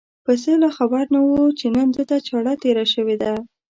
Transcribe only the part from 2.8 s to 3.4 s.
شوې ده.